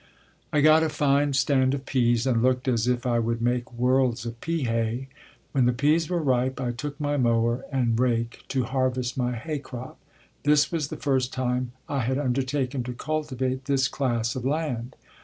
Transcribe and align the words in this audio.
I 0.51 0.61
got 0.61 0.81
a 0.81 0.89
fine 0.89 1.33
stand 1.33 1.75
of 1.75 1.85
peas, 1.85 2.25
and 2.25 2.41
looked 2.41 2.67
as 2.67 2.87
if 2.87 3.05
I 3.05 3.19
would 3.19 3.39
make 3.39 3.71
worlds 3.71 4.25
of 4.25 4.41
pea 4.41 4.63
hay. 4.63 5.09
When 5.51 5.67
the 5.67 5.73
peas 5.73 6.09
were 6.09 6.19
ripe 6.23 6.59
I 6.59 6.71
took 6.71 6.99
my 6.99 7.17
mower 7.17 7.65
and 7.71 7.99
rake 7.99 8.43
to 8.47 8.63
harvest 8.63 9.15
my 9.15 9.35
hay 9.35 9.59
crop. 9.59 9.99
This 10.41 10.71
was 10.71 10.87
the 10.87 10.97
first 10.97 11.31
time 11.31 11.73
I 11.87 11.99
had 11.99 12.17
undertaken 12.17 12.81
to 12.85 12.93
cultivate 12.93 13.65
this 13.65 13.87
class 13.87 14.35
of 14.35 14.43
land. 14.43 14.95